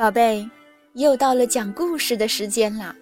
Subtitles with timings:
[0.00, 0.48] 宝贝，
[0.94, 2.96] 又到了讲故事的时间啦。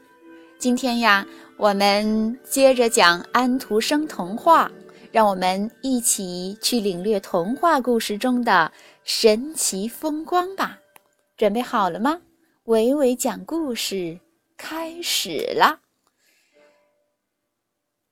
[0.58, 1.24] 今天呀，
[1.56, 4.68] 我们接着讲安徒生童话，
[5.12, 8.72] 让我们一起去领略童话故事中的
[9.04, 10.76] 神奇风光吧。
[11.36, 12.20] 准备好了吗？
[12.64, 14.18] 伟伟讲故事
[14.56, 15.78] 开始了。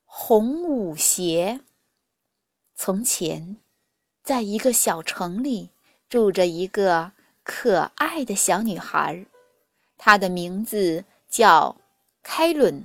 [0.04, 1.58] 红舞鞋。
[2.76, 3.56] 从前，
[4.22, 5.70] 在一个小城里，
[6.08, 7.10] 住着一个。
[7.46, 9.24] 可爱的小女孩，
[9.96, 11.76] 她的名字叫
[12.20, 12.84] 凯伦。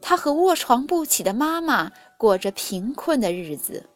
[0.00, 3.88] 她和卧床不起的妈妈过着贫困的日子，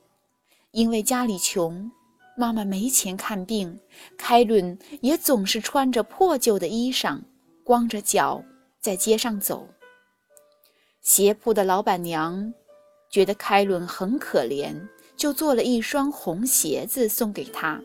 [0.71, 1.91] 因为家里穷，
[2.37, 3.81] 妈妈没钱看病，
[4.17, 7.21] 凯伦也总是穿着破旧的衣裳，
[7.65, 8.41] 光着脚
[8.81, 9.67] 在街上走。
[11.01, 12.55] 鞋铺的老板娘
[13.11, 14.75] 觉得凯伦很可怜，
[15.17, 17.83] 就做了一双红鞋子送给他。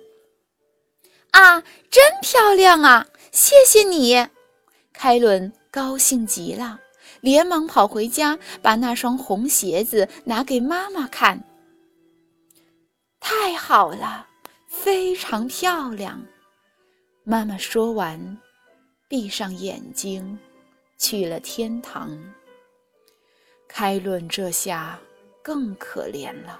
[1.37, 3.05] 啊，真漂亮啊！
[3.31, 4.27] 谢谢你，
[4.91, 6.79] 开伦高兴极了，
[7.21, 11.43] 连忙跑回家，把那双红鞋子拿给妈妈看。
[13.19, 14.25] 太好了，
[14.67, 16.19] 非常漂亮。
[17.23, 18.39] 妈妈说完，
[19.07, 20.39] 闭上眼睛，
[20.97, 22.17] 去了天堂。
[23.67, 24.99] 开伦这下
[25.43, 26.59] 更可怜了。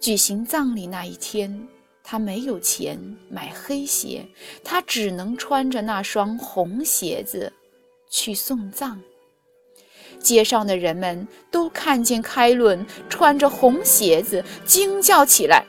[0.00, 1.68] 举行葬礼那一天。
[2.10, 4.26] 他没有钱买黑鞋，
[4.64, 7.52] 他只能穿着那双红鞋子
[8.08, 8.98] 去送葬。
[10.18, 15.62] 街上的人们都看见开伦穿着红鞋子，惊叫起来：“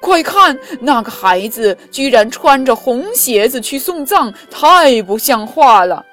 [0.00, 6.06] 快看，那个孩子居然穿着红鞋子去送葬，太不像话了！”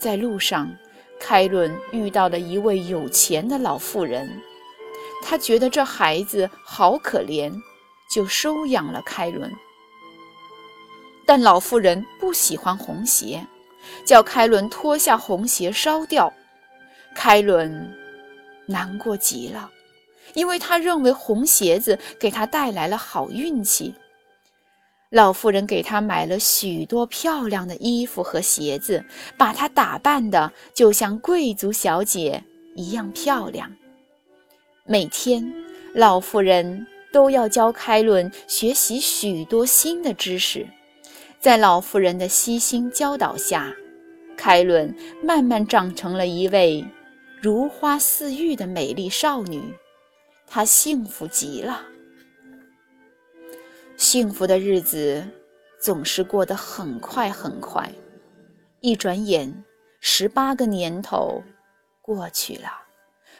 [0.00, 0.74] 在路上，
[1.20, 4.26] 开伦遇到了一位有钱的老妇人，
[5.22, 7.52] 他觉得这孩子好可怜。
[8.10, 9.52] 就收养了开伦，
[11.26, 13.44] 但老妇人不喜欢红鞋，
[14.04, 16.32] 叫开伦脱下红鞋烧掉。
[17.14, 17.92] 开伦
[18.66, 19.70] 难过极了，
[20.34, 23.94] 因为他认为红鞋子给他带来了好运气。
[25.10, 29.04] 老妇人给他买了许多漂亮的衣服和鞋子，
[29.36, 32.42] 把他打扮的就像贵族小姐
[32.74, 33.70] 一样漂亮。
[34.84, 35.52] 每天，
[35.94, 36.86] 老妇人。
[37.14, 40.66] 都要教开伦学习许多新的知识，
[41.38, 43.72] 在老妇人的悉心教导下，
[44.36, 44.92] 开伦
[45.22, 46.84] 慢慢长成了一位
[47.40, 49.62] 如花似玉的美丽少女。
[50.44, 51.82] 她幸福极了。
[53.96, 55.24] 幸福的日子
[55.80, 57.88] 总是过得很快很快，
[58.80, 59.64] 一转眼，
[60.00, 61.40] 十八个年头
[62.02, 62.68] 过去了，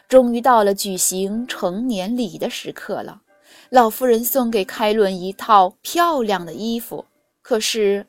[0.07, 3.23] 终于到了举行成年礼的时刻了。
[3.71, 7.07] 老妇人送给开伦一套漂亮的衣服，
[7.43, 8.07] 可是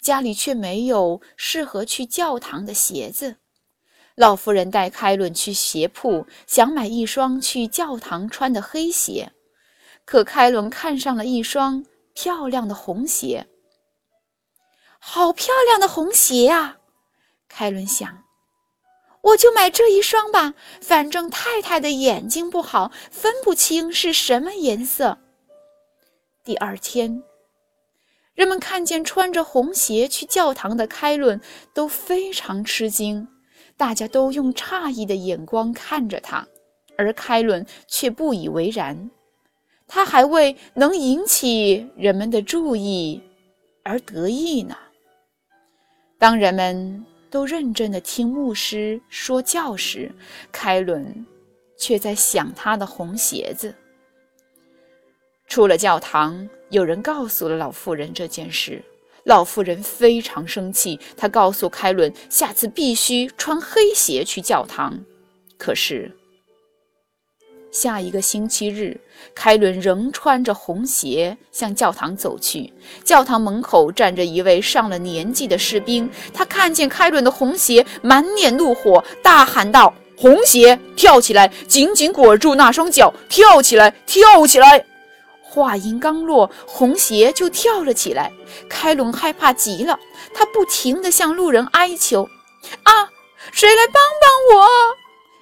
[0.00, 3.36] 家里却没有适合去教堂的鞋子。
[4.14, 9.32] 老妇人带开伦去鞋铺，想买一双去教堂穿的黑鞋，
[10.04, 11.84] 可开伦看上了一双
[12.14, 13.46] 漂亮的红鞋。
[14.98, 16.78] 好漂亮的红鞋啊！
[17.48, 18.25] 开伦想。
[19.26, 25.18] 我就买这一双吧，反正太太的眼睛不好，分不清是什么颜色。
[26.44, 27.24] 第二天，
[28.34, 31.40] 人们看见穿着红鞋去教堂的开伦，
[31.74, 33.26] 都非常吃惊，
[33.76, 36.46] 大家都用诧异的眼光看着他，
[36.96, 39.10] 而开伦却不以为然，
[39.88, 43.20] 他还为能引起人们的注意
[43.82, 44.76] 而得意呢。
[46.16, 47.04] 当人们。
[47.36, 50.10] 都认真地听牧师说教时，
[50.50, 51.26] 开伦
[51.76, 53.74] 却在想他的红鞋子。
[55.46, 58.82] 出了教堂，有人告诉了老妇人这件事，
[59.24, 64.98] 老妇人非常生气，她告诉开伦，下次必须穿黑鞋去教堂。
[65.58, 66.10] 可是。
[67.76, 68.98] 下一个星期日，
[69.34, 72.72] 开伦仍穿着红鞋向教堂走去。
[73.04, 84.82] 教堂门口站着一位上了年纪的士兵，他看见开伦的红鞋，满脸怒火，大喊道：“红鞋，跳起来，紧紧裹住那双脚，跳起来，跳起来！”
[85.44, 88.32] 话音刚落，红鞋就跳了起来。
[88.70, 89.98] 开伦害怕极了，
[90.32, 92.26] 他不停地向路人哀求
[92.84, 93.10] ：“啊，
[93.52, 94.66] 谁来帮帮我？”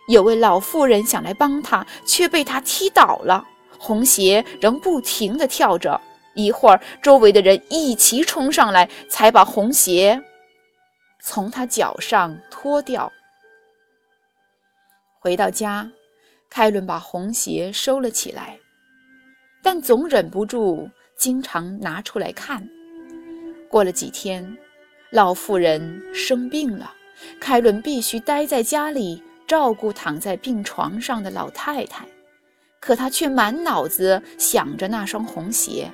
[0.09, 3.47] 有位老妇人想来帮他，却被他踢倒了。
[3.79, 6.01] 红鞋仍不停地跳着，
[6.35, 10.23] 一会儿，周围的人一齐冲上来，才把红鞋
[11.21, 13.11] 从他脚上脱掉。
[15.21, 15.91] 回到家，
[16.51, 18.59] 开伦把红鞋收了起来，
[19.63, 22.67] 但总忍不住经常拿出来看。
[23.71, 24.57] 过了几天，
[25.11, 26.93] 老妇人生病了，
[27.41, 32.07] 开伦必须待在家里照顾躺在病床上的老太太，
[32.81, 35.91] 可他却满脑子想着那双红鞋。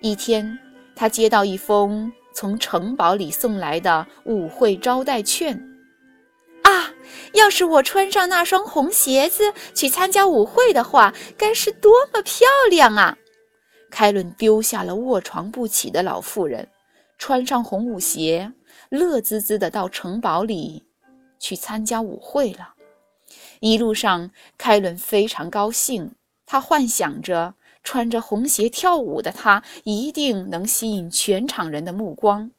[0.00, 0.58] 一天，
[0.94, 5.56] 他接到一封从城堡里送来的舞会招待券。
[6.62, 6.92] 啊，
[7.34, 13.16] 要是我穿上那双红鞋子去参加舞会的话，该是多么漂亮啊！
[13.90, 16.68] 开伦丢下了卧床不起的老妇人。
[17.16, 18.52] 穿上红舞鞋，
[18.90, 20.84] 乐滋滋地到城堡里
[21.38, 22.74] 去参加舞会了。
[23.60, 26.14] 一路上，开伦非常高兴，
[26.46, 32.50] 他幻想着穿着红鞋跳舞的他一定能吸引全场人的目光。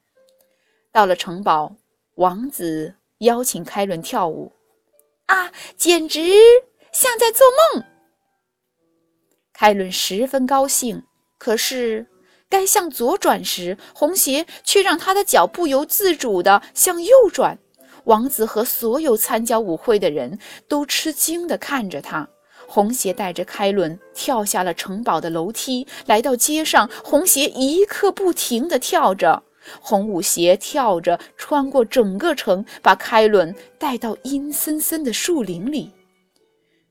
[0.92, 1.76] 到了城堡，
[2.16, 4.52] 王子邀请开伦跳舞，
[5.28, 6.22] 啊，简直
[6.92, 7.84] 像在做梦。
[9.54, 11.04] 开伦十分高兴，
[11.38, 12.08] 可是。
[12.52, 17.60] 该向左转时，红鞋却让他的脚不由自主地向右转。
[18.06, 22.28] 王子和所有参加舞会的人都吃惊地看着他。
[22.68, 26.88] 红鞋带着开伦跳下了城堡的楼梯，来到街上。
[27.04, 29.42] 红鞋一刻不停地跳着，
[29.82, 35.92] 红舞鞋跳着穿过整个城，把开伦带到阴森森的树林里。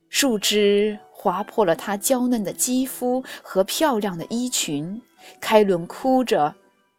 [0.09, 5.01] 树枝划破了他娇嫩的肌肤和漂亮的衣裙。
[5.39, 6.53] 开伦哭着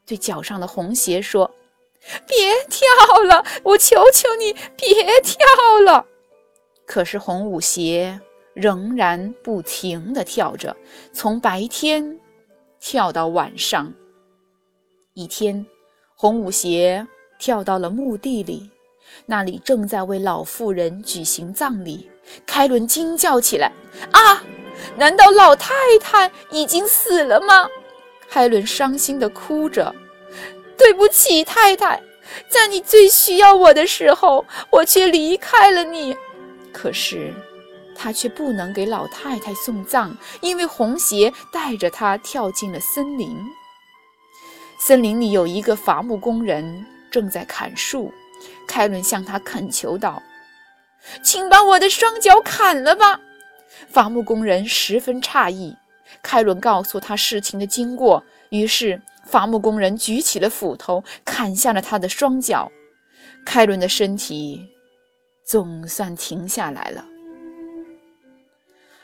[0.07, 1.51] 对脚上的红鞋说
[2.27, 2.87] ：“别跳
[3.23, 5.39] 了，我求求你，别跳
[5.85, 6.07] 了。”
[6.87, 8.21] 可是红舞鞋
[8.55, 10.77] 仍然不停地跳着，
[11.13, 12.19] 从白天
[12.81, 13.93] 跳到晚上。
[15.15, 15.65] 一天，
[16.17, 17.07] 红舞鞋
[17.39, 18.69] 跳到了墓地里，
[19.27, 22.11] 那里正在为老妇人举行葬礼。
[22.47, 23.73] 开伦惊叫起来
[24.13, 24.43] ：“啊，
[24.97, 27.69] 难道老太太已经死了吗？”
[28.29, 29.93] 开伦伤心地哭着
[30.81, 32.03] ：“对不起，太太，
[32.49, 36.17] 在你最需要我的时候，我却离开了你。
[36.73, 37.35] 可是，
[37.95, 43.37] 他却不能给老太太送葬，因为红鞋带着他跳进了森林。
[44.79, 48.11] 森林里有一个伐木工人正在砍树，
[48.67, 50.23] 凯伦向他恳求道
[51.23, 53.21] ：‘请把我的双脚砍了吧！’
[53.93, 55.77] 伐木工人十分诧异。”
[56.23, 59.01] 凯伦告诉他事情的经过，于是
[59.31, 62.71] 伐木工人举起了斧头，砍下了他的双脚。
[63.47, 64.69] 开伦的身体
[65.45, 67.07] 总算停下来了。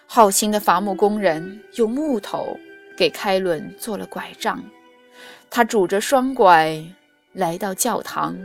[0.07, 2.59] 好心的伐木工人用木头
[2.97, 4.63] 给开伦做了拐杖，
[5.49, 6.85] 他拄着双拐
[7.33, 8.37] 来到教堂，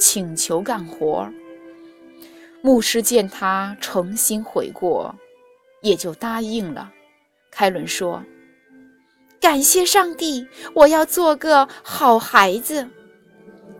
[0.00, 1.28] 请求干活。
[2.62, 5.14] 牧师见他诚心悔过，
[5.82, 6.92] 也就答应了。
[7.50, 8.22] 开伦说
[9.40, 12.88] ：“感谢上帝，我要做个好孩子。”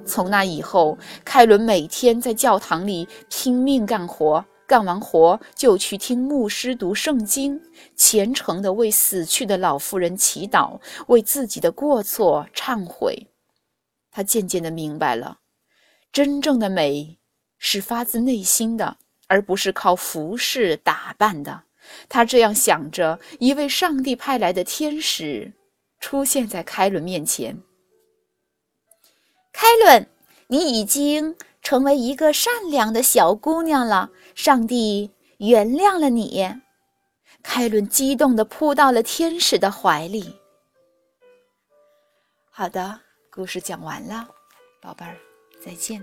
[0.06, 7.60] 从那以后，开伦每天在教堂里拼命干活，干完活就去听牧师读圣经，
[7.94, 13.26] 虔诚地为死去的老妇人祈祷，为自己的过错忏悔。
[14.10, 15.38] 他渐渐地明白了，
[16.10, 17.18] 真正的美
[17.58, 18.96] 是发自内心的，
[19.26, 21.64] 而不是靠服饰打扮的。
[22.08, 25.52] 他这样想着，一位上帝派来的天使
[26.00, 27.60] 出现在凯伦面前。
[29.52, 30.06] 凯伦，
[30.46, 36.48] 你已经成为一个善良的小姑娘了，上帝原谅了你。
[37.42, 40.34] 凯伦激动地扑到了天使的怀里。
[42.50, 44.28] 好的，故事讲完了，
[44.80, 45.16] 宝贝儿，
[45.64, 46.02] 再见。